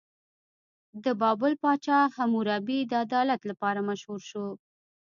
[1.03, 4.47] د بابل پاچا حموربي د عدالت لپاره مشهور شو.